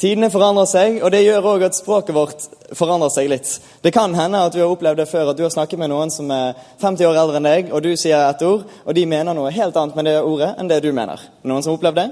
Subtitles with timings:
[0.00, 2.46] Tidene forandrer seg, og det gjør òg at språket vårt
[2.78, 3.50] forandrer seg litt.
[3.84, 6.10] Det kan hende at du har opplevd det før, at du har snakket med noen
[6.10, 9.36] som er 50 år eldre enn deg, og du sier et ord, og de mener
[9.36, 11.20] noe helt annet med det ordet enn det du mener.
[11.44, 12.10] Noen som har opplevd det?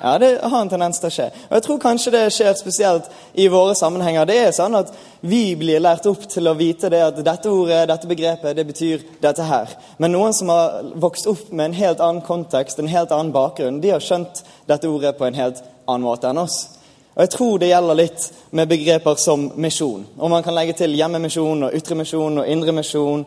[0.00, 1.26] Ja, det har en tendens til å skje.
[1.48, 3.08] Og jeg tror kanskje det skjer spesielt
[3.40, 4.28] i våre sammenhenger.
[4.28, 4.92] Det er sånn at
[5.24, 9.06] vi blir lært opp til å vite det at dette ordet, dette begrepet, det betyr
[9.24, 9.72] dette her.
[9.96, 13.80] Men noen som har vokst opp med en helt annen kontekst, en helt annen bakgrunn,
[13.80, 16.75] de har skjønt dette ordet på en helt annen måte enn oss.
[17.16, 20.02] Og Jeg tror det gjelder litt med begreper som misjon.
[20.18, 23.22] Og man kan legge til hjemmemisjon og ytremisjon og indremisjon,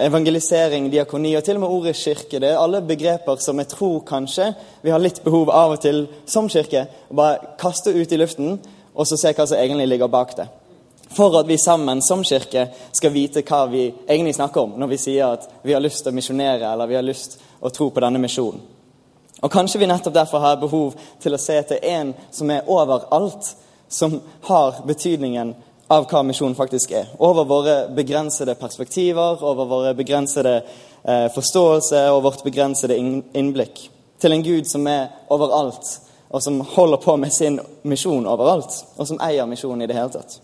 [0.00, 2.40] evangelisering, diakoni og til og med ordet kirke.
[2.40, 4.48] Det er alle begreper som jeg tror kanskje
[4.82, 8.56] vi har litt behov av og til som kirke å bare kaste ut i luften
[8.94, 10.48] og så se hva som egentlig ligger bak det.
[11.14, 15.02] For at vi sammen som kirke skal vite hva vi egentlig snakker om når vi
[15.04, 17.92] sier at vi har lyst til å misjonere eller vi har lyst til å tro
[17.92, 18.73] på denne misjonen.
[19.44, 23.50] Og Kanskje vi nettopp derfor har behov til å se til en som er overalt,
[23.92, 24.16] som
[24.48, 25.52] har betydningen
[25.92, 27.10] av hva misjonen faktisk er.
[27.20, 33.84] Over våre begrensede perspektiver, over våre begrensede eh, forståelse og vårt begrensede innblikk.
[34.20, 35.92] Til en Gud som er overalt,
[36.32, 38.80] og som holder på med sin misjon overalt.
[38.96, 40.38] Og som eier misjonen i det hele tatt.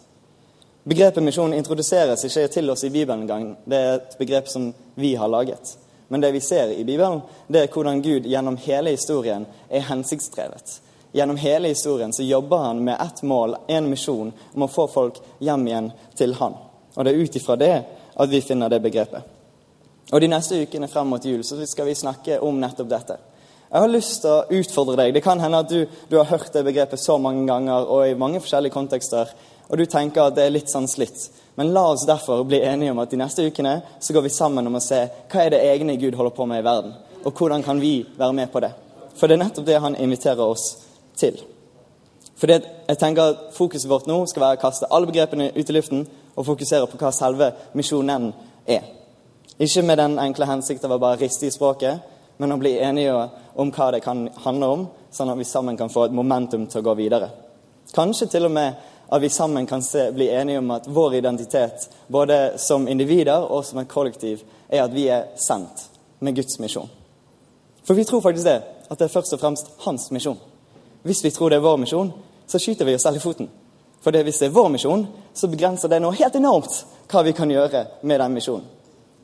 [0.84, 3.54] Begrepet misjon introduseres ikke til oss i Bibelen engang.
[3.64, 5.72] Det er et begrep som vi har laget.
[6.10, 10.80] Men det vi ser i Bibelen, det er hvordan Gud gjennom hele historien er hensiktsdrevet.
[11.14, 15.20] Gjennom hele historien så jobber han med ett mål, en misjon, om å få folk
[15.38, 16.56] hjem igjen til han.
[16.96, 17.76] Og det er ut ifra det
[18.14, 19.22] at vi finner det begrepet.
[20.10, 23.20] Og De neste ukene frem mot jul så skal vi snakke om nettopp dette.
[23.70, 25.14] Jeg har lyst til å utfordre deg.
[25.14, 28.18] Det kan hende at du, du har hørt det begrepet så mange ganger og i
[28.18, 29.30] mange forskjellige kontekster,
[29.70, 31.28] og du tenker at det er litt sånn slitt.
[31.54, 34.66] Men la oss derfor bli enige om at de neste ukene så går vi sammen
[34.66, 35.00] om å se
[35.30, 36.94] hva er det egne Gud holder på med i verden,
[37.24, 38.72] og hvordan kan vi være med på det.
[39.14, 40.70] For det er nettopp det han inviterer oss
[41.20, 41.38] til.
[42.40, 45.76] For jeg tenker at Fokuset vårt nå skal være å kaste alle begrepene ut i
[45.76, 48.30] luften og fokusere på hva selve misjonen
[48.64, 48.86] er.
[49.60, 52.00] Ikke med den enkle hensikt av å bare riste i språket,
[52.40, 53.12] men å bli enige
[53.60, 56.80] om hva det kan handle om, sånn at vi sammen kan få et momentum til
[56.80, 57.28] å gå videre.
[57.92, 61.88] Kanskje til og med at vi sammen kan se, bli enige om at vår identitet,
[62.06, 65.88] både som individer og som et kollektiv, er at vi er sendt
[66.18, 66.90] med Guds misjon.
[67.84, 70.38] For vi tror faktisk det, at det er først og fremst hans misjon.
[71.02, 72.12] Hvis vi tror det er vår misjon,
[72.46, 73.50] så skyter vi oss selv i foten.
[74.00, 77.50] For hvis det er vår misjon, så begrenser det noe helt enormt hva vi kan
[77.50, 78.66] gjøre med den misjonen.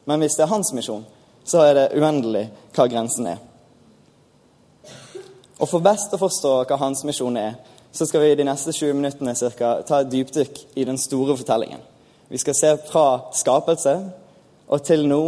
[0.05, 1.07] Men hvis det er hans misjon,
[1.45, 3.39] så er det uendelig hva grensen er.
[5.57, 7.55] Og For best å forstå hva hans misjon er,
[7.97, 11.81] så skal vi de neste 20 minuttene cirka, ta et dypdykk i den store fortellingen.
[12.29, 13.95] Vi skal se fra skapelse
[14.69, 15.21] og til nå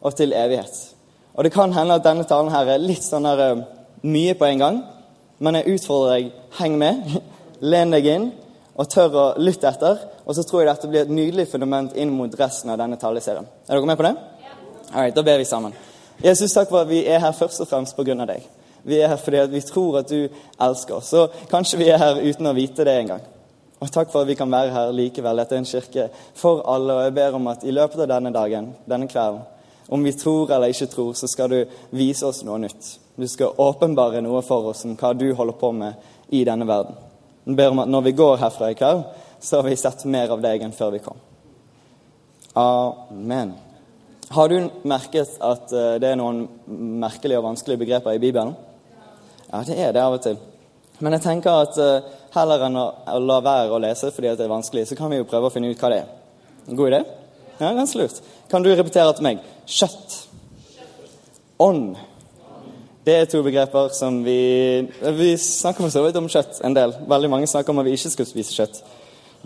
[0.00, 0.94] og til evighet.
[1.34, 3.62] Og Det kan hende at denne talen her er litt sånn her, eh,
[4.02, 4.82] mye på en gang,
[5.38, 7.20] men jeg utfordrer deg heng med,
[7.72, 8.32] len deg inn
[8.76, 9.98] og tør å lytte etter.
[10.26, 13.46] Og så tror jeg dette blir et nydelig fundament inn mot resten av denne taleserien.
[13.68, 14.14] Er dere med på det?
[14.40, 14.54] Ja.
[14.94, 15.74] Alright, da ber vi sammen.
[16.24, 18.24] Jesus, takk for at vi er her først og fremst pga.
[18.24, 18.46] deg.
[18.84, 20.28] Vi er her fordi vi tror at du
[20.60, 21.12] elsker oss.
[21.16, 23.24] Og kanskje vi er her uten å vite det engang.
[23.80, 25.40] Og takk for at vi kan være her likevel.
[25.40, 26.06] Dette er en kirke
[26.36, 26.94] for alle.
[26.94, 29.42] Og jeg ber om at i løpet av denne dagen, denne kvelden,
[29.88, 31.58] om vi tror eller ikke tror, så skal du
[31.92, 32.94] vise oss noe nytt.
[33.16, 36.96] Du skal åpenbare noe for oss om hva du holder på med i denne verden.
[37.44, 39.04] Jeg ber om at når vi går herfra i kveld,
[39.40, 41.20] så har vi sett mer av deg enn før vi kom.
[42.56, 43.52] Amen.
[44.32, 46.46] Har du merket at eh, det er noen
[47.02, 48.54] merkelige og vanskelige begreper i Bibelen?
[49.54, 50.38] Ja, det er det av og til.
[50.98, 54.42] Men jeg tenker at uh, heller enn å, å, la være å lese fordi det
[54.42, 56.08] er vanskelig, så kan vi jo prøve å finne ut hva det er.
[56.66, 57.00] En god idé?
[57.60, 58.18] Ja, ganske lurt.
[58.50, 59.44] Kan du repetere til meg?
[59.70, 60.16] Kjøtt.
[61.62, 61.94] Ånd.
[63.06, 64.40] Det er to begreper som vi
[65.20, 66.96] Vi snakker for så vidt om kjøtt en del.
[67.06, 68.82] Veldig mange snakker om at vi ikke skal spise kjøtt.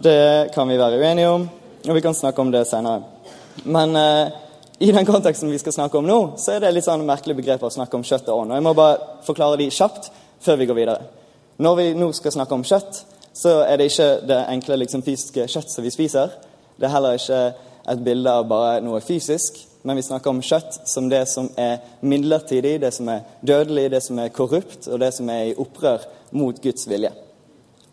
[0.01, 0.19] Det
[0.55, 1.49] kan vi være uenige om,
[1.85, 3.03] og vi kan snakke om det senere.
[3.69, 4.48] Men uh,
[4.79, 7.65] i den konteksten vi skal snakke om nå, så er det litt sånn merkelig begrep
[7.67, 8.53] å snakke om kjøtt og ånd.
[8.53, 10.11] Og Jeg må bare forklare de kjapt
[10.45, 11.09] før vi går videre.
[11.59, 13.01] Når vi nå skal snakke om kjøtt,
[13.35, 16.31] så er det ikke det enkle liksom, fysiske kjøtt som vi spiser.
[16.79, 17.41] Det er heller ikke
[17.91, 21.83] et bilde av bare noe fysisk, men vi snakker om kjøtt som det som er
[22.07, 26.07] midlertidig, det som er dødelig, det som er korrupt, og det som er i opprør
[26.39, 27.11] mot Guds vilje.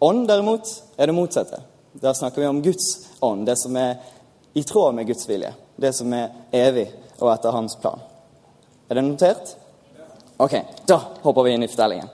[0.06, 1.64] Ånd, derimot, er det motsatte.
[1.98, 2.90] Da snakker vi om Guds
[3.26, 3.46] ånd.
[3.48, 3.96] Det som er
[4.54, 5.54] i tråd med Guds vilje.
[5.82, 6.88] Det som er evig
[7.20, 8.02] og etter hans plan.
[8.90, 9.56] Er det notert?
[10.40, 10.56] Ok,
[10.88, 12.10] da hopper vi inn i fortellingen.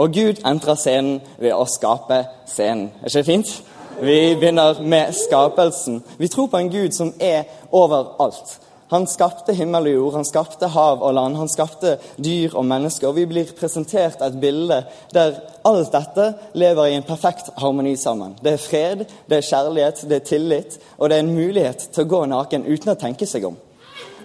[0.00, 2.88] Og Gud entrer scenen ved å skape scenen.
[3.00, 3.52] Er ikke det fint?
[4.00, 6.00] Vi begynner med skapelsen.
[6.18, 8.58] Vi tror på en Gud som er overalt.
[8.90, 13.08] Han skapte himmel og jord, han skapte hav og land, han skapte dyr og mennesker.
[13.08, 14.80] Og vi blir presentert et bilde
[15.14, 16.26] der alt dette
[16.58, 18.34] lever i en perfekt harmoni sammen.
[18.42, 22.02] Det er fred, det er kjærlighet, det er tillit, og det er en mulighet til
[22.02, 23.58] å gå naken uten å tenke seg om.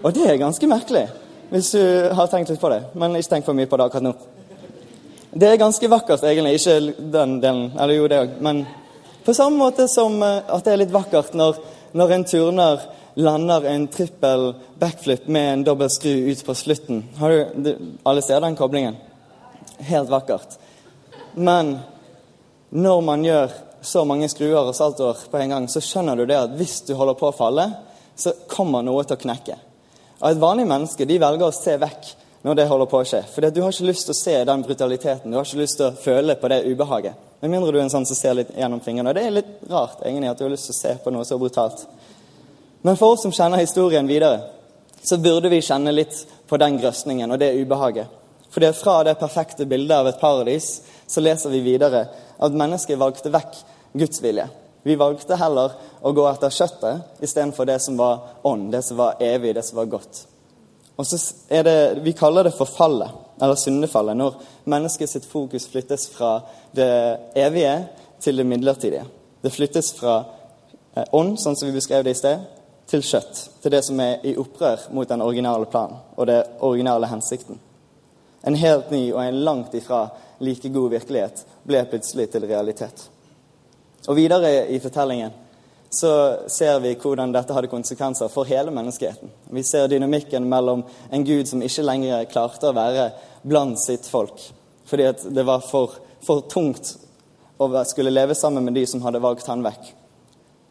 [0.01, 1.05] Og det er ganske merkelig,
[1.51, 1.83] hvis du
[2.17, 2.81] har tenkt litt på det.
[2.97, 4.15] Men ikke tenk for mye på det akkurat nå.
[5.35, 6.57] Det er ganske vakkert, egentlig.
[6.57, 8.35] Ikke den delen, eller jo, det òg.
[8.41, 8.65] Men
[9.25, 11.57] på samme måte som eh, at det er litt vakkert når,
[11.97, 12.85] når en turner
[13.15, 17.03] lander en trippel backflip med en dobbel skru ut på slutten.
[17.17, 18.97] Har du, alle ser den koblingen?
[19.77, 20.57] Helt vakkert.
[21.33, 21.77] Men
[22.69, 23.51] når man gjør
[23.81, 26.95] så mange skruer og saltoer på en gang, så skjønner du det at hvis du
[26.97, 27.69] holder på å falle,
[28.15, 29.57] så kommer noe til å knekke.
[30.21, 32.13] Og Et vanlig menneske de velger å se vekk
[32.45, 33.21] når det holder på å skje.
[33.33, 35.31] For du har ikke lyst til å se den brutaliteten.
[35.31, 37.23] Du har ikke lyst til å føle på det ubehaget.
[37.41, 39.11] Med mindre du er en sånn som ser litt gjennom fingrene.
[39.11, 41.25] Og det er litt rart egentlig at du har lyst til å se på noe
[41.27, 41.83] så brutalt.
[42.85, 44.43] Men for oss som kjenner historien videre,
[45.01, 48.11] så burde vi kjenne litt på den grøsningen og det ubehaget.
[48.53, 50.67] For det er fra det perfekte bildet av et paradis
[51.09, 52.03] så leser vi videre
[52.37, 53.57] at mennesket valgte vekk
[53.97, 54.45] Guds vilje.
[54.85, 55.73] Vi valgte heller
[56.05, 59.79] å gå etter kjøttet istedenfor det som var ånd, det som var evig, det som
[59.79, 60.19] var godt.
[60.95, 61.17] Og så
[61.49, 63.09] er det, Vi kaller det for fallet,
[63.41, 64.37] eller syndefallet, når
[64.69, 66.35] mennesket sitt fokus flyttes fra
[66.71, 67.79] det evige
[68.21, 69.07] til det midlertidige.
[69.41, 70.19] Det flyttes fra
[70.93, 72.45] eh, ånd, sånn som vi beskrev det i sted,
[72.89, 77.09] til kjøtt, til det som er i opprør mot den originale planen og den originale
[77.09, 77.59] hensikten.
[78.45, 80.07] En helt ny og en langt ifra
[80.39, 83.07] like god virkelighet ble plutselig til realitet.
[84.07, 85.33] Og Videre i fortellingen
[85.89, 86.11] så
[86.51, 89.31] ser vi hvordan dette hadde konsekvenser for hele menneskeheten.
[89.55, 93.09] Vi ser dynamikken mellom en gud som ikke lenger klarte å være
[93.47, 94.41] blant sitt folk,
[94.85, 95.95] fordi det var for,
[96.25, 96.95] for tungt
[97.57, 99.93] å skulle leve sammen med de som hadde valgt han vekk.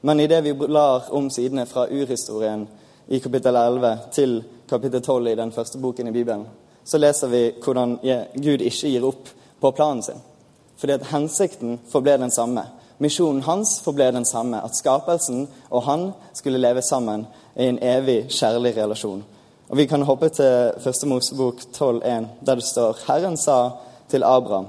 [0.05, 2.67] Men idet vi blar om sidene fra urhistorien
[3.09, 4.35] i kapittel 11 til
[4.69, 6.45] kapittel 12 i den første boken i Bibelen,
[6.85, 7.95] så leser vi hvordan
[8.37, 9.31] Gud ikke gir opp
[9.61, 10.21] på planen sin.
[10.77, 12.67] Fordi at hensikten forble den samme.
[13.01, 14.61] Misjonen hans forble den samme.
[14.61, 17.25] At skapelsen og han skulle leve sammen
[17.57, 19.25] i en evig kjærlig relasjon.
[19.69, 23.71] Og Vi kan hoppe til første Mosebok 12,1, der det står Herren sa
[24.11, 24.67] til Abraham,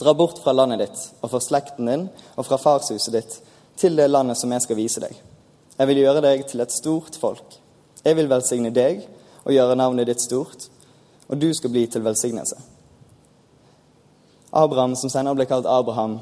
[0.00, 3.42] dra bort fra landet ditt og fra slekten din og fra farshuset ditt
[3.76, 5.14] til det landet som jeg skal vise deg.
[5.78, 7.58] Jeg vil gjøre deg til et stort folk.
[8.04, 9.04] Jeg vil velsigne deg
[9.44, 10.68] og gjøre navnet ditt stort,
[11.28, 12.58] og du skal bli til velsignelse.
[14.52, 16.18] Abraham, som senere ble kalt Abraham,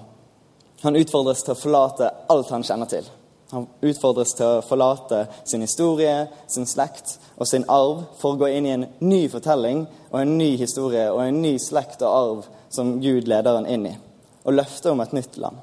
[0.83, 3.09] han utfordres til å forlate alt han kjenner til.
[3.51, 8.53] Han utfordres til å forlate sin historie, sin slekt og sin arv for å gå
[8.55, 9.83] inn i en ny fortelling
[10.13, 13.89] og en ny historie og en ny slekt og arv som Gud leder han inn
[13.91, 13.97] i,
[14.47, 15.59] og løftet om et nytt land.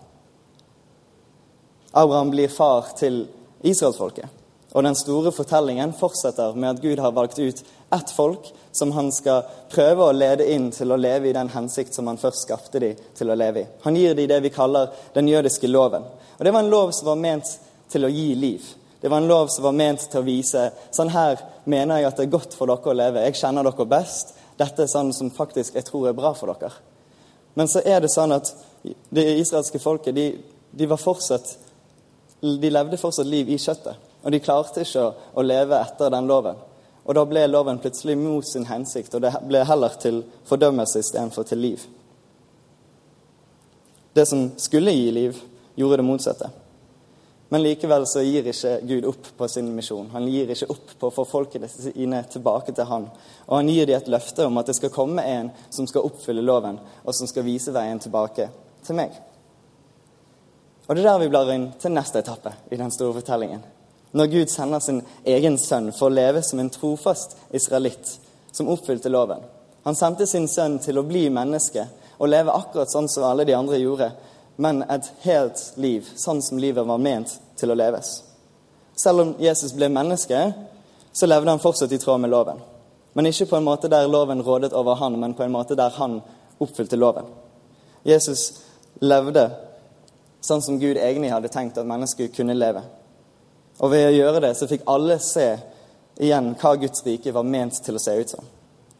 [1.97, 3.23] Abraham blir far til
[3.65, 4.29] israelsfolket.
[4.77, 7.63] Og den store fortellingen fortsetter med at Gud har valgt ut
[7.95, 11.95] ett folk som han skal prøve å lede inn til å leve i den hensikt
[11.95, 13.69] som han først skapte dem til å leve i.
[13.87, 16.05] Han gir dem det vi kaller den jødiske loven.
[16.37, 17.49] Og Det var en lov som var ment
[17.89, 18.73] til å gi liv.
[19.01, 22.17] Det var en lov som var ment til å vise sånn her mener jeg at
[22.17, 23.23] det er godt for dere å leve.
[23.25, 24.35] Jeg kjenner dere best.
[24.57, 26.73] Dette er sånn som faktisk jeg tror er bra for dere.
[27.57, 28.51] Men så er det sånn at
[28.83, 30.27] det israelske folket de,
[30.71, 31.55] de var fortsatt
[32.41, 36.59] de levde fortsatt liv i kjøttet, og de klarte ikke å, leve etter den loven.
[37.07, 41.47] Og da ble loven plutselig mot sin hensikt, og det ble heller til fordømmelse istedenfor
[41.47, 41.85] til liv.
[44.13, 45.39] Det som skulle gi liv,
[45.77, 46.49] gjorde det motsatte.
[47.49, 50.09] Men likevel så gir ikke Gud opp på sin misjon.
[50.11, 53.05] Han gir ikke opp på å få folkene sine tilbake til han.
[53.45, 56.43] Og han gir dem et løfte om at det skal komme en som skal oppfylle
[56.43, 58.49] loven, og som skal vise veien tilbake
[58.83, 59.15] til meg.
[60.87, 63.63] Og Det er der vi blar inn til neste etappe i den store fortellingen.
[64.11, 68.13] Når Gud sender sin egen sønn for å leve som en trofast israelitt
[68.55, 69.43] som oppfylte loven.
[69.83, 71.83] Han sendte sin sønn til å bli menneske
[72.17, 74.09] og leve akkurat sånn som alle de andre gjorde,
[74.57, 78.23] men et helt liv, sånn som livet var ment til å leves.
[78.97, 80.39] Selv om Jesus ble menneske,
[81.13, 82.63] så levde han fortsatt i tråd med loven.
[83.13, 85.93] Men ikke på en måte der loven rådet over han, men på en måte der
[85.99, 86.21] han
[86.59, 87.29] oppfylte loven.
[88.05, 88.63] Jesus
[89.01, 89.49] levde
[90.41, 92.83] sånn som Gud egentlig hadde tenkt at mennesker kunne leve.
[93.79, 95.49] Og ved å gjøre det så fikk alle se
[96.17, 98.53] igjen hva Guds rike var ment til å se ut som.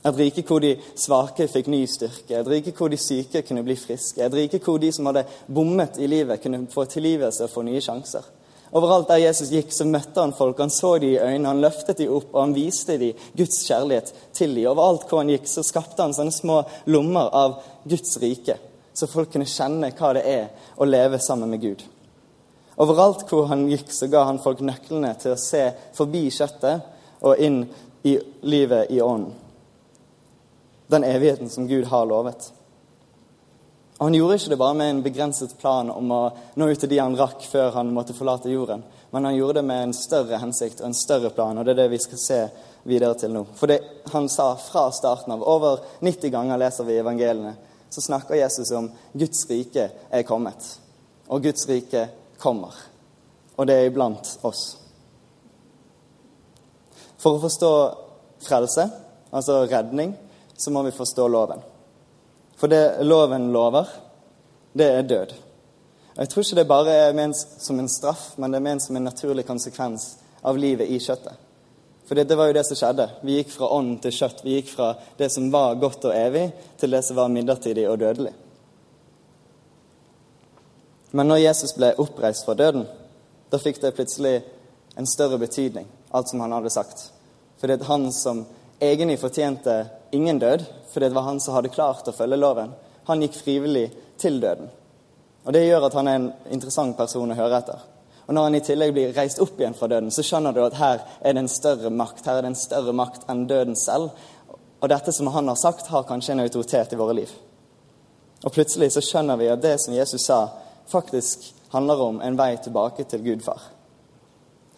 [0.08, 3.76] Et rike hvor de svake fikk ny styrke, et rike hvor de syke kunne bli
[3.80, 7.66] friske, et rike hvor de som hadde bommet i livet, kunne få tilgivelse og få
[7.68, 8.28] nye sjanser.
[8.76, 10.60] Overalt der Jesus gikk, så møtte han folk.
[10.60, 14.12] Han så dem i øynene, han løftet dem opp, og han viste dem Guds kjærlighet
[14.36, 14.66] til dem.
[14.74, 18.58] Overalt hvor han gikk, så skapte han sånne små lommer av Guds rike,
[18.98, 21.84] så folk kunne kjenne hva det er å leve sammen med Gud.
[22.82, 27.42] Overalt hvor han gikk, så ga han folk nøklene til å se forbi kjøttet og
[27.42, 27.60] inn
[28.10, 29.36] i livet i ånden.
[30.88, 32.52] Den evigheten som Gud har lovet.
[33.98, 36.22] Og Han gjorde ikke det bare med en begrenset plan om å
[36.56, 39.68] nå ut til de han rakk før han måtte forlate jorden, men han gjorde det
[39.68, 42.42] med en større hensikt og en større plan, og det er det vi skal se
[42.88, 43.46] videre til nå.
[43.58, 43.80] For det
[44.14, 47.56] han sa fra starten av, over 90 ganger leser vi evangeliene,
[47.90, 50.80] så snakker Jesus om Guds rike er kommet,
[51.28, 52.08] og Guds rike
[52.40, 52.76] kommer.
[53.56, 54.78] Og det er iblant oss.
[57.18, 57.72] For å forstå
[58.46, 58.86] frelse,
[59.32, 60.14] altså redning,
[60.58, 61.64] så må vi forstå loven.
[62.58, 63.90] For det loven lover,
[64.78, 65.34] det er død.
[66.16, 68.84] Og Jeg tror ikke det bare er ment som en straff, men det er ment
[68.84, 71.47] som en naturlig konsekvens av livet i kjøttet.
[72.08, 73.10] For det, var jo det som skjedde.
[73.22, 74.44] Vi gikk fra ånd til kjøtt.
[74.46, 76.46] Vi gikk fra det som var godt og evig,
[76.80, 78.32] til det som var midlertidig og dødelig.
[81.12, 82.86] Men når Jesus ble oppreist fra døden,
[83.52, 84.40] da fikk det plutselig
[84.96, 87.10] en større betydning, alt som han hadde sagt.
[87.60, 88.46] For det er han som
[88.80, 89.76] egentlig fortjente
[90.16, 92.72] ingen død, for det var han som hadde klart å følge loven.
[93.08, 94.72] Han gikk frivillig til døden.
[95.48, 97.84] Og Det gjør at han er en interessant person å høre etter.
[98.28, 100.76] Og Når han i tillegg blir reist opp igjen fra døden, så skjønner du at
[100.76, 102.26] her er det en større makt.
[102.26, 104.10] Her er det en større makt enn døden selv.
[104.82, 107.32] Og dette som han har sagt, har kanskje en autoritet i våre liv.
[108.44, 110.42] Og plutselig så skjønner vi at det som Jesus sa,
[110.92, 113.64] faktisk handler om en vei tilbake til Gud far.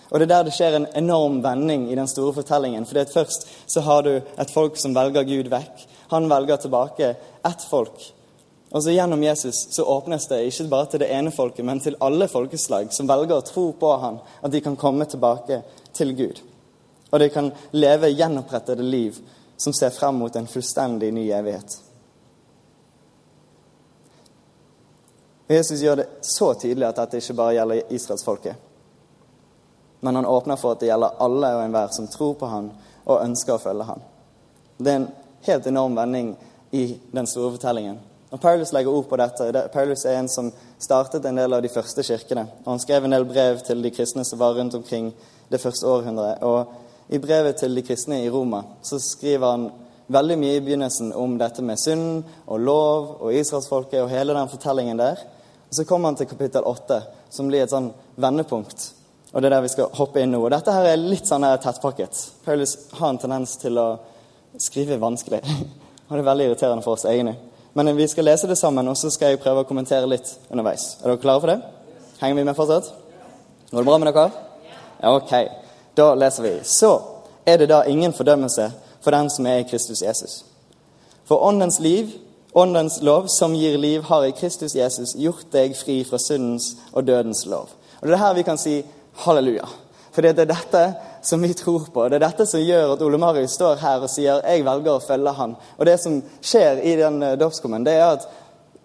[0.09, 2.85] Og det er der det skjer en enorm vending i den store fortellingen.
[2.89, 5.83] For først så har du et folk som velger Gud vekk.
[6.13, 7.15] Han velger tilbake
[7.45, 8.13] ett folk.
[8.69, 11.97] Og så gjennom Jesus så åpnes det ikke bare til det ene folket, men til
[12.05, 15.61] alle folkeslag som velger å tro på han, at de kan komme tilbake
[15.97, 16.41] til Gud.
[17.09, 19.17] Og de kan leve gjenopprettede liv
[19.57, 21.79] som ser frem mot en fullstendig ny evighet.
[25.49, 28.69] Jesus gjør det så tydelig at dette ikke bare gjelder israelsfolket
[29.99, 32.69] men han åpner for at det gjelder alle og enhver som tror på han
[33.05, 34.03] og ønsker å følge han.
[34.77, 35.09] Det er en
[35.47, 36.29] helt enorm vending
[36.71, 37.99] i den store fortellingen.
[38.29, 39.67] Og Paulus legger ord på dette.
[39.73, 42.45] Paulus er en som startet en del av de første kirkene.
[42.65, 45.13] og Han skrev en del brev til de kristne som var rundt omkring
[45.49, 46.43] det første århundret.
[46.43, 46.65] Og
[47.09, 49.71] I brevet til de kristne i Roma så skriver han
[50.07, 54.49] veldig mye i begynnelsen om dette med synd og lov og israelsfolket og hele den
[54.49, 55.17] fortellingen der.
[55.69, 58.93] Og Så kommer han til kapittel åtte, som blir et sånn vendepunkt
[59.31, 60.41] og det er der vi skal hoppe inn nå.
[60.41, 62.21] Og dette her er litt sånn tettpakket.
[62.45, 63.89] Paulus har en tendens til å
[64.57, 65.43] skrive vanskelig.
[66.09, 67.35] Og det er veldig irriterende for oss, egentlig.
[67.73, 70.97] Men vi skal lese det sammen, og så skal jeg prøve å kommentere litt underveis.
[71.01, 71.59] Er dere klare for det?
[72.19, 72.93] Henger vi med fortsatt?
[73.71, 74.29] Går det bra med dere?
[75.01, 75.33] Ja, ok.
[75.95, 76.53] Da leser vi.
[76.63, 76.93] Så
[77.45, 78.71] er det da ingen fordømmelse
[79.01, 80.43] for den som er i Kristus Jesus.
[81.25, 82.09] For åndens liv,
[82.53, 87.07] åndens lov, som gir liv, har i Kristus Jesus gjort deg fri fra syndens og
[87.07, 87.69] dødens lov.
[88.01, 88.83] Og Det er her vi kan si
[89.13, 89.67] Halleluja.
[90.11, 90.83] For det er dette
[91.21, 92.09] som vi tror på.
[92.09, 95.07] Det er dette som gjør at Ole Marius står her og sier 'jeg velger å
[95.07, 95.55] følge han'.
[95.77, 98.29] Og det som skjer i den eh, dåpskummen, det er at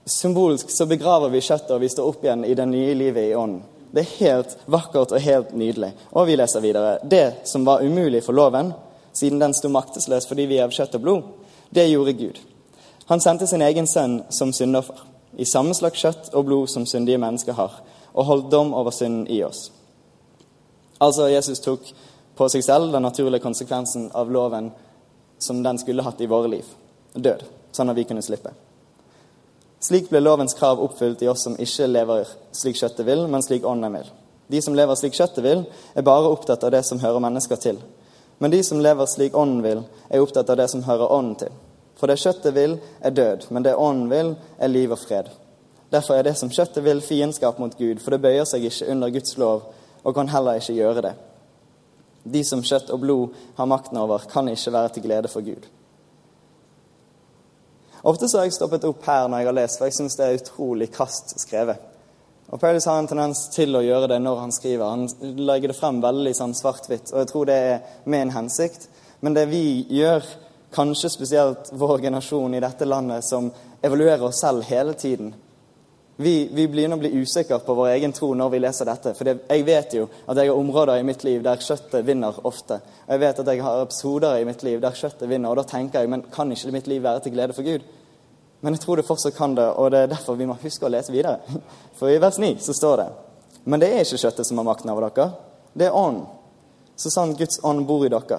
[0.06, 3.34] symbolsk så begraver vi kjøttet, og vi står opp igjen i det nye livet i
[3.34, 3.62] ånden.
[3.94, 5.92] Det er helt vakkert og helt nydelig.
[6.12, 6.98] Og vi leser videre.
[7.02, 8.72] Det som var umulig for loven,
[9.12, 11.22] siden den sto maktesløs fordi vi er av kjøtt og blod,
[11.70, 12.40] det gjorde Gud.
[13.06, 14.96] Han sendte sin egen sønn som syndoffer,
[15.36, 17.82] i samme slags kjøtt og blod som syndige mennesker har,
[18.14, 19.70] og holdt dom over synden i oss.
[21.00, 21.80] Altså Jesus tok
[22.36, 24.72] på seg selv den naturlige konsekvensen av loven
[25.38, 26.72] som den skulle hatt i våre liv
[27.14, 28.50] død, sånn at vi kunne slippe.
[29.84, 33.66] Slik ble lovens krav oppfylt i oss som ikke lever slik kjøttet vil, men slik
[33.68, 34.08] ånden vil.
[34.48, 35.64] De som lever slik kjøttet vil,
[35.94, 37.78] er bare opptatt av det som hører mennesker til.
[38.40, 41.52] Men de som lever slik ånden vil, er opptatt av det som hører ånden til.
[42.00, 45.30] For det kjøttet vil, er død, men det ånden vil, er liv og fred.
[45.92, 49.12] Derfor er det som kjøttet vil, fiendskap mot Gud, for det bøyer seg ikke under
[49.14, 49.68] Guds lov
[50.02, 51.14] og kan heller ikke gjøre det.
[52.24, 55.66] De som kjøtt og blod har makten over, kan ikke være til glede for Gud.
[58.04, 60.24] Ofte så har jeg stoppet opp her når jeg har lest, for jeg syns det
[60.26, 61.80] er utrolig krast skrevet.
[62.52, 64.84] Og Paulus har en tendens til å gjøre det når han skriver.
[64.84, 68.88] Han legger det frem veldig sånn svart-hvitt, og jeg tror det er med en hensikt.
[69.24, 69.64] Men det vi
[69.96, 70.26] gjør,
[70.74, 73.48] kanskje spesielt vår generasjon i dette landet, som
[73.84, 75.32] evaluerer oss selv hele tiden,
[76.16, 79.14] vi, vi begynner å bli usikre på vår egen tro når vi leser dette.
[79.18, 82.78] For jeg vet jo at jeg har områder i mitt liv der kjøttet vinner ofte.
[83.06, 85.66] Og jeg vet at jeg har episoder i mitt liv der kjøttet vinner, og da
[85.74, 87.82] tenker jeg men kan ikke mitt liv være til glede for Gud?
[88.64, 90.92] Men jeg tror det fortsatt kan det, og det er derfor vi må huske å
[90.92, 91.42] lese videre.
[91.98, 93.08] For i vers 9 så står det
[93.68, 95.26] Men det er ikke kjøttet som har makten over dere.
[95.74, 96.24] Det er ånden.
[96.96, 98.38] Så sant Guds ånd bor i dere.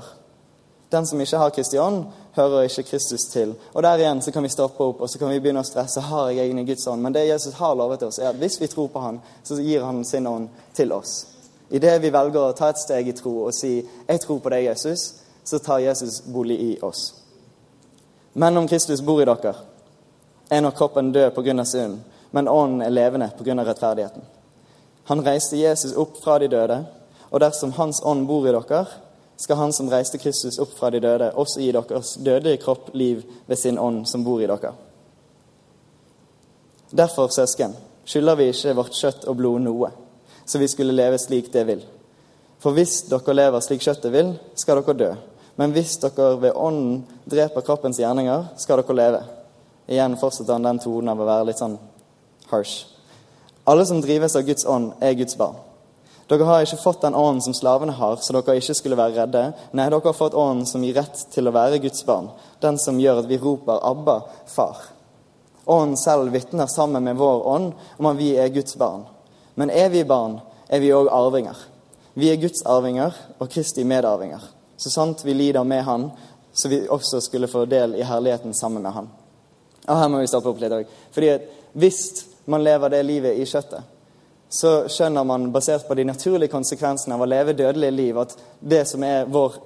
[0.90, 3.54] Den som ikke har Kristi ånd, hører ikke Kristus til.
[3.74, 6.02] Og der igjen så kan vi stoppe opp og så kan vi begynne å stresse.
[6.02, 7.02] Har jeg egentlig Guds ånd?
[7.02, 9.84] Men det Jesus har lovet oss, er at hvis vi tror på Han, så gir
[9.84, 11.26] Han sin ånd til oss.
[11.70, 14.66] Idet vi velger å ta et steg i tro og si 'Jeg tror på deg,
[14.66, 15.14] Jesus',
[15.44, 17.14] så tar Jesus bolig i oss.
[18.34, 19.56] Men om Kristus bor i dere,
[20.50, 21.66] er nok kroppen død pga.
[21.66, 23.64] synden, men ånden er levende pga.
[23.64, 24.22] rettferdigheten.
[25.04, 26.86] Han reiste Jesus opp fra de døde,
[27.32, 28.86] og dersom Hans ånd bor i dere,
[29.38, 33.24] skal Han som reiste Kristus opp fra de døde, også gi deres dødelige kropp liv
[33.48, 34.72] ved sin ånd som bor i dere.
[36.96, 37.76] Derfor, søsken,
[38.06, 39.92] skylder vi ikke vårt kjøtt og blod noe,
[40.46, 41.84] så vi skulle leve slik det vil.
[42.64, 45.12] For hvis dere lever slik kjøttet vil, skal dere dø.
[45.56, 49.22] Men hvis dere ved ånden dreper kroppens gjerninger, skal dere leve.
[49.88, 51.78] Igjen fortsetter han den tonen av å være litt sånn
[52.50, 52.88] harsh.
[53.66, 55.58] Alle som drives av Guds ånd, er Guds barn.
[56.28, 59.44] Dere har ikke fått den ånden som slavene har, så dere ikke skulle være redde.
[59.78, 62.32] Nei, dere har fått ånden som gir rett til å være Guds barn,
[62.66, 64.90] den som gjør at vi roper 'Abba, far'.
[65.66, 69.06] Ånden selv vitner sammen med vår ånd om at vi er Guds barn.
[69.56, 70.40] Men er vi barn,
[70.70, 71.58] er vi òg arvinger.
[72.14, 74.42] Vi er Guds arvinger og Kristi medarvinger.
[74.78, 76.12] Så sant vi lider med Han,
[76.54, 79.10] så vi også skulle få del i herligheten sammen med Han.
[79.88, 80.86] Og Her må vi stoppe opp litt òg.
[81.12, 81.42] Fordi at
[81.74, 83.84] hvis man lever det livet i kjøttet,
[84.56, 88.86] så skjønner man, basert på de naturlige konsekvensene av å leve dødelige liv, at det
[88.88, 89.58] som er vår,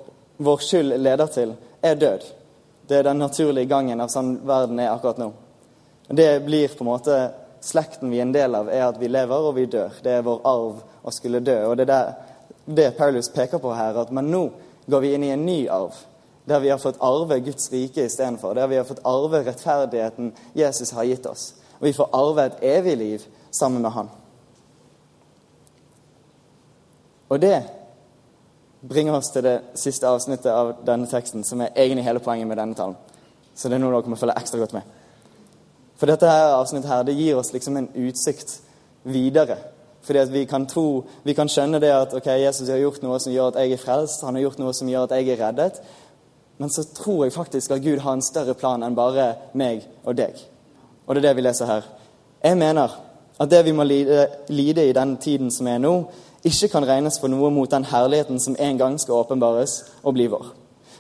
[0.42, 1.52] vår skyld leder til,
[1.86, 2.26] er død.
[2.90, 5.28] Det er den naturlige gangen av sånn verden er akkurat nå.
[6.10, 7.20] Det blir på en måte
[7.62, 10.00] slekten vi er en del av, er at vi lever og vi dør.
[10.02, 11.58] Det er vår arv å skulle dø.
[11.70, 12.16] Og det er
[12.66, 14.48] det Paulus peker på her, at men nå
[14.90, 15.94] går vi inn i en ny arv.
[16.50, 18.58] Der vi har fått arve Guds rike istedenfor.
[18.58, 21.52] Der vi har fått arve rettferdigheten Jesus har gitt oss.
[21.78, 24.10] Og vi får arve et evig liv sammen med Han.
[27.30, 27.58] Og det
[28.90, 32.58] bringer oss til det siste avsnittet av denne teksten, som er egentlig hele poenget med
[32.58, 32.98] denne talen.
[33.56, 34.96] Så det er noe dere må følge ekstra godt med.
[36.00, 38.62] For dette her avsnittet her, det gir oss liksom en utsikt
[39.04, 39.58] videre.
[40.02, 43.20] Fordi at vi kan tro, vi kan skjønne det at ok, Jesus har gjort noe
[43.20, 45.44] som gjør at jeg er frelst, han har gjort noe som gjør at jeg er
[45.44, 45.82] reddet.
[46.60, 50.16] Men så tror jeg faktisk at Gud har en større plan enn bare meg og
[50.18, 50.40] deg.
[51.06, 51.86] Og det er det vi leser her.
[52.44, 52.96] Jeg mener
[53.40, 55.94] at det vi må lide, lide i den tiden som er nå,
[56.44, 60.30] ikke kan regnes for noe mot den herligheten som en gang skal åpenbares og bli
[60.32, 60.54] vår.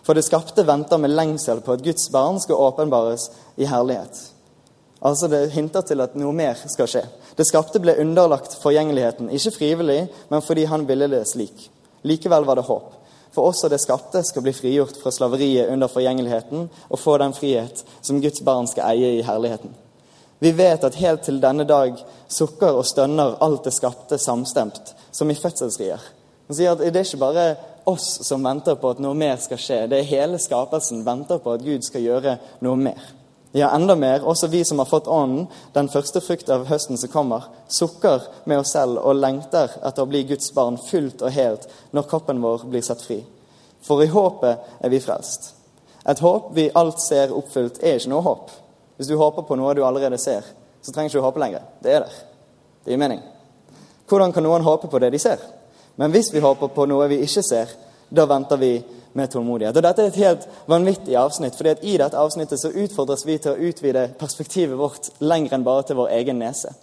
[0.04, 4.20] For det skapte venter med lengsel på at Guds barn skal åpenbares i herlighet.
[5.02, 7.04] Altså Det hinter til at noe mer skal skje.
[7.38, 11.70] Det skapte ble underlagt forgjengeligheten, ikke frivillig, men fordi han ville det slik.
[12.04, 12.96] Likevel var det håp.
[13.32, 17.86] For også det skapte skal bli frigjort fra slaveriet under forgjengeligheten og få den frihet
[18.02, 19.72] som Guds barn skal eie i herligheten.
[20.40, 21.98] Vi vet at helt til denne dag
[22.32, 26.00] sukker og stønner alt det skapte samstemt, som i fødselsrier.
[26.48, 27.46] Han sier at det er ikke bare
[27.90, 29.80] oss som venter på at noe mer skal skje.
[29.92, 33.02] Det er hele skapelsen venter på at Gud skal gjøre noe mer.
[33.52, 37.10] Ja, enda mer, også vi som har fått Ånden, den første frukt av høsten som
[37.10, 41.66] kommer, sukker med oss selv og lengter etter å bli Guds barn fullt og helt
[41.98, 43.24] når kroppen vår blir satt fri.
[43.82, 45.56] For i håpet er vi frelst.
[46.06, 48.54] Et håp vi alt ser oppfylt, er ikke noe håp.
[49.00, 50.44] Hvis du håper på noe du allerede ser,
[50.84, 51.62] så trenger ikke du håpe lenger.
[51.80, 52.16] Det er der.
[52.84, 53.22] Det gir mening.
[54.10, 55.40] Hvordan kan noen håpe på det de ser?
[55.96, 57.72] Men hvis vi håper på noe vi ikke ser,
[58.12, 58.74] da venter vi
[59.16, 59.78] med tålmodighet.
[59.78, 63.54] Og Dette er et helt vanvittig avsnitt, fordi i dette avsnittet så utfordres vi til
[63.54, 66.74] å utvide perspektivet vårt lenger enn bare til vår egen nese.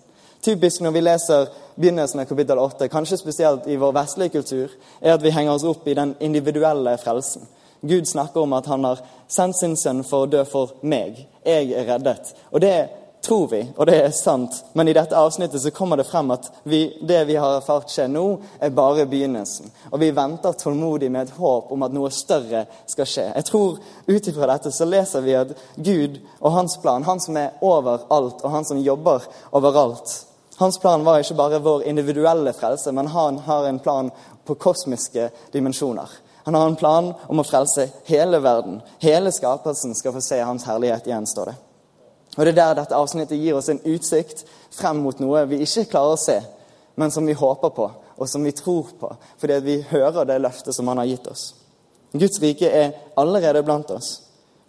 [0.40, 5.18] Typisk når vi leser begynnelsen av kapittel 8, kanskje spesielt i vår vestlige kultur, er
[5.18, 7.44] at vi henger oss opp i den individuelle frelsen.
[7.84, 11.26] Gud snakker om at han har sendt sin sønn for å dø for meg.
[11.46, 12.32] Jeg er reddet.
[12.52, 12.76] Og det
[13.26, 14.54] tror vi, og det er sant.
[14.78, 18.06] Men i dette avsnittet så kommer det frem at vi, det vi har erfart skje
[18.12, 18.24] nå,
[18.62, 19.72] er bare begynnelsen.
[19.90, 23.26] Og vi venter tålmodig med et håp om at noe større skal skje.
[23.34, 27.36] Jeg tror Ut ifra dette så leser vi at Gud og hans plan, han som
[27.40, 30.22] er overalt, og han som jobber overalt
[30.56, 34.08] Hans plan var ikke bare vår individuelle frelse, men han har en plan
[34.44, 36.08] på kosmiske dimensjoner.
[36.46, 38.78] Han har en plan om å frelse hele verden.
[39.02, 41.54] Hele skapelsen skal få se hans herlighet igjen, står det.
[42.36, 45.88] Og Det er der dette avsnittet gir oss en utsikt frem mot noe vi ikke
[45.90, 46.36] klarer å se,
[46.94, 49.10] men som vi håper på, og som vi tror på,
[49.42, 51.48] fordi vi hører det løftet som han har gitt oss.
[52.12, 54.12] Guds rike er allerede blant oss.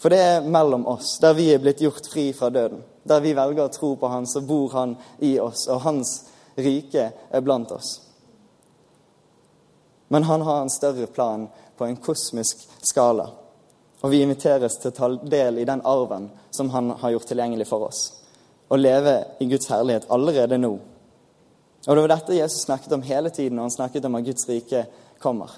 [0.02, 2.82] For det er mellom oss, der vi er blitt gjort fri fra døden.
[3.06, 6.24] Der vi velger å tro på Han, så bor Han i oss, og Hans
[6.58, 8.07] rike er blant oss.
[10.08, 13.30] Men han har en større plan på en kosmisk skala.
[14.02, 17.68] Og vi inviteres til å ta del i den arven som han har gjort tilgjengelig
[17.68, 18.02] for oss.
[18.70, 20.78] Og leve i Guds herlighet allerede nå.
[21.88, 24.50] Og Det var dette Jesus snakket om hele tiden når han snakket om at Guds
[24.50, 24.86] rike
[25.20, 25.52] kommer.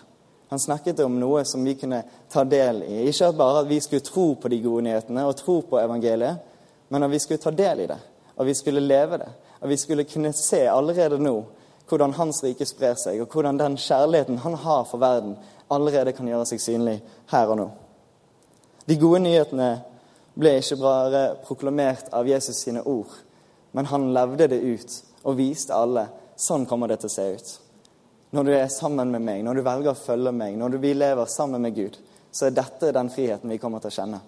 [0.49, 3.03] Han snakket om noe som vi kunne ta del i.
[3.09, 6.39] Ikke bare at vi skulle tro på de gode nyhetene og tro på evangeliet,
[6.89, 7.97] men at vi skulle ta del i det,
[8.35, 9.29] og vi skulle leve det.
[9.59, 11.35] At vi skulle kunne se allerede nå
[11.89, 15.37] hvordan Hans rike sprer seg, og hvordan den kjærligheten han har for verden,
[15.69, 16.99] allerede kan gjøre seg synlig
[17.31, 17.69] her og nå.
[18.89, 19.69] De gode nyhetene
[20.39, 23.11] ble ikke bare proklamert av Jesus sine ord,
[23.71, 26.07] men han levde det ut og viste alle
[26.39, 27.51] sånn kommer det til å se ut.
[28.31, 31.29] Når du er sammen med meg, når du velger å følge meg, når vi lever
[31.29, 31.97] sammen med Gud,
[32.31, 34.19] så er dette den friheten vi kommer til å kjenne.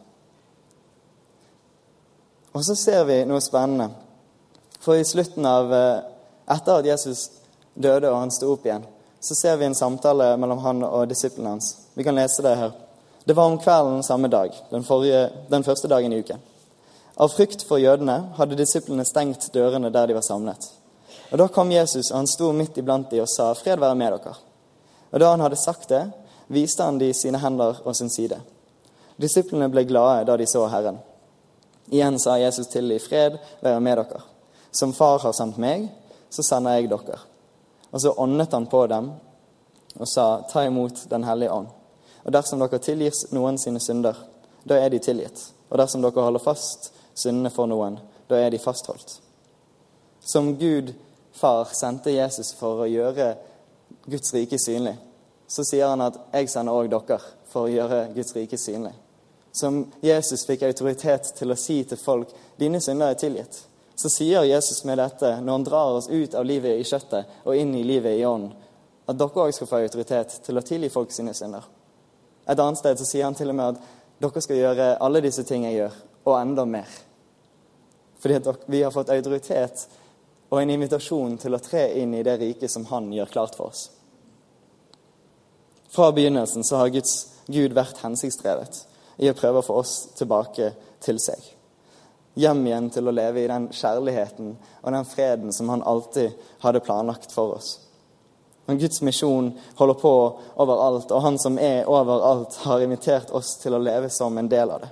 [2.51, 3.91] Og så ser vi noe spennende.
[4.81, 6.07] For i slutten av eh,
[6.51, 7.29] Etter at Jesus
[7.73, 8.85] døde og han sto opp igjen,
[9.21, 11.75] så ser vi en samtale mellom han og disiplene hans.
[11.93, 12.71] Vi kan lese det her.
[13.25, 16.41] Det var om kvelden samme dag, den, forrige, den første dagen i uken.
[17.21, 20.71] Av frykt for jødene hadde disiplene stengt dørene der de var samlet.
[21.31, 24.11] Og Da kom Jesus, og han sto midt iblant de og sa, 'Fred være med
[24.11, 24.35] dere.'
[25.11, 26.11] Og Da han hadde sagt det,
[26.47, 28.41] viste han de sine hender og sin side.
[29.21, 30.99] Disiplene ble glade da de så Herren.
[31.91, 34.21] Igjen sa Jesus til dem, 'Fred være med dere.'
[34.71, 35.89] Som Far har sendt meg,
[36.29, 37.19] så sender jeg dere.
[37.91, 39.11] Og så åndet han på dem
[39.95, 41.67] og sa, 'Ta imot Den hellige ånd.'
[42.25, 44.15] Og dersom dere tilgir noen sine synder,
[44.69, 45.53] da er de tilgitt.
[45.69, 47.99] Og dersom dere holder fast syndene for noen,
[48.29, 49.19] da er de fastholdt.
[50.19, 50.93] Som Gud
[51.31, 53.35] far sendte Jesus for å gjøre
[54.05, 54.97] Guds rike synlig,
[55.47, 58.99] så sier han at 'jeg sender òg dere for å gjøre Guds rike synlig'.
[59.53, 63.65] Som Jesus fikk autoritet til å si til folk 'dine synder er tilgitt',
[64.01, 67.57] så sier Jesus med dette, når han drar oss ut av livet i kjøttet og
[67.57, 68.55] inn i livet i ånden,
[69.09, 71.63] at dere òg skal få autoritet til å tilgi folk sine synder.
[72.49, 73.89] Et annet sted så sier han til og med at
[74.21, 76.89] dere skal gjøre alle disse ting jeg gjør, og enda mer.
[78.21, 79.87] Fordi at vi har fått autoritet
[80.51, 83.71] og en invitasjon til å tre inn i det riket som han gjør klart for
[83.71, 83.87] oss.
[85.91, 87.15] Fra begynnelsen så har Guds
[87.51, 88.85] Gud vært hensiktsdrevet
[89.21, 90.71] i å prøve å få oss tilbake
[91.03, 91.41] til seg.
[92.39, 96.83] Hjem igjen til å leve i den kjærligheten og den freden som han alltid hadde
[96.85, 97.73] planlagt for oss.
[98.65, 100.13] Men Guds misjon holder på
[100.63, 104.71] overalt, og han som er overalt, har invitert oss til å leve som en del
[104.71, 104.91] av det.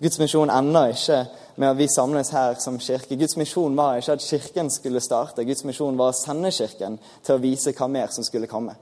[0.00, 1.18] Guds misjon ender ikke
[1.60, 3.18] med at vi samles her som kirke.
[3.20, 5.44] Guds misjon var ikke at Kirken skulle starte.
[5.44, 8.72] Guds misjon var å sende Kirken til å vise hva mer som skulle komme.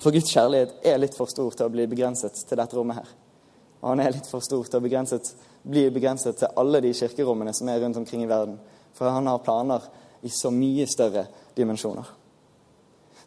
[0.00, 3.12] For Guds kjærlighet er litt for stor til å bli begrenset til dette rommet her.
[3.84, 5.26] Og han er litt for stor til å begrenset,
[5.60, 8.56] bli begrenset til alle de kirkerommene som er rundt omkring i verden.
[8.96, 9.84] For han har planer
[10.24, 12.08] i så mye større dimensjoner.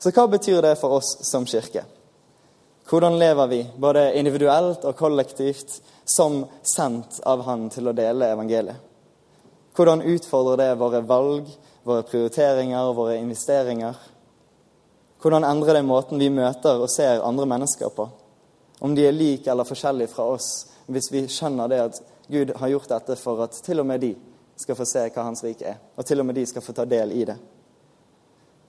[0.01, 1.85] Så hva betyr det for oss som kirke?
[2.89, 8.81] Hvordan lever vi, både individuelt og kollektivt, som sendt av Han til å dele evangeliet?
[9.77, 11.49] Hvordan utfordrer det våre valg,
[11.85, 13.97] våre prioriteringer og våre investeringer?
[15.21, 18.07] Hvordan endrer det måten vi møter og ser andre mennesker på?
[18.79, 22.71] Om de er like eller forskjellige fra oss, hvis vi skjønner det at Gud har
[22.71, 24.13] gjort dette for at til og med de
[24.57, 26.85] skal få se hva Hans rike er, og til og med de skal få ta
[26.85, 27.37] del i det.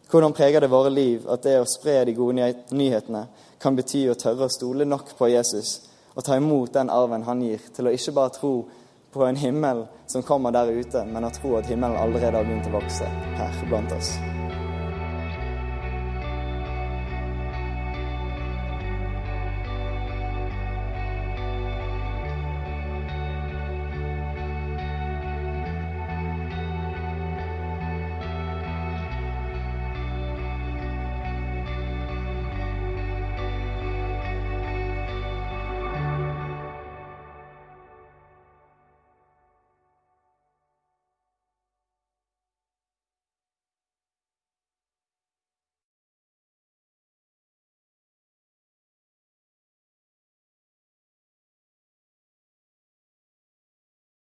[0.08, 3.26] Hvordan preger det våre liv at det å spre de gode nyhetene
[3.60, 5.74] kan bety å tørre å stole nok på Jesus
[6.14, 8.52] og ta imot den arven han gir, til å ikke bare tro
[9.12, 12.72] på en himmel som kommer der ute, men å tro at himmelen allerede har begynt
[12.72, 13.06] å vokse
[13.38, 14.16] her blant oss.